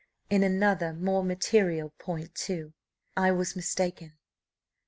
[0.31, 2.73] In another more material point, too,
[3.15, 4.13] I was mistaken."